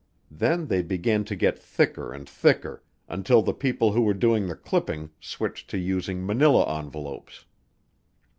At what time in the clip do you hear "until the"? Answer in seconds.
3.07-3.53